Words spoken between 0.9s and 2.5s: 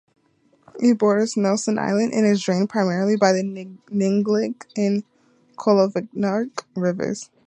borders Nelson Island and is